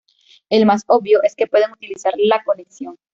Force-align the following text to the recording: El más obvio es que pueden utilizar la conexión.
El 0.49 0.65
más 0.65 0.81
obvio 0.87 1.21
es 1.21 1.35
que 1.35 1.45
pueden 1.45 1.73
utilizar 1.73 2.15
la 2.17 2.43
conexión. 2.43 2.97